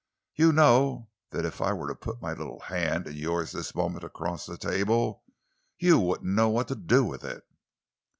[0.33, 4.03] You know that if I were to put my little hand in yours this moment
[4.03, 5.23] across the table,
[5.77, 7.43] you wouldn't know what to do with it."